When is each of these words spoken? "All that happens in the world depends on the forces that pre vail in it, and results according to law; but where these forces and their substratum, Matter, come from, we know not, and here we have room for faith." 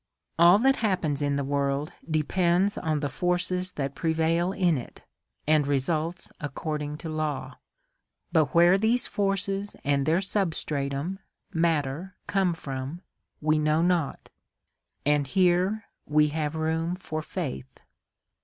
"All 0.39 0.57
that 0.57 0.77
happens 0.77 1.21
in 1.21 1.35
the 1.35 1.43
world 1.43 1.91
depends 2.09 2.75
on 2.75 3.01
the 3.01 3.07
forces 3.07 3.73
that 3.73 3.93
pre 3.93 4.13
vail 4.13 4.51
in 4.51 4.75
it, 4.75 5.03
and 5.45 5.67
results 5.67 6.31
according 6.39 6.97
to 7.05 7.07
law; 7.09 7.57
but 8.31 8.45
where 8.55 8.79
these 8.79 9.05
forces 9.05 9.75
and 9.83 10.07
their 10.07 10.19
substratum, 10.19 11.19
Matter, 11.53 12.15
come 12.25 12.55
from, 12.55 13.03
we 13.41 13.59
know 13.59 13.83
not, 13.83 14.31
and 15.05 15.27
here 15.27 15.85
we 16.07 16.29
have 16.29 16.55
room 16.55 16.95
for 16.95 17.21
faith." 17.21 17.79